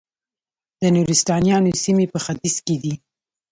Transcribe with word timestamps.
د 0.81 0.83
نورستانیانو 0.95 1.71
سیمې 1.83 2.05
په 2.13 2.19
ختیځ 2.25 2.55
کې 2.65 2.75
دي 2.83 2.93